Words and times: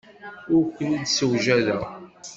Ur 0.55 0.63
ken-id-ssewjadeɣ. 0.77 1.83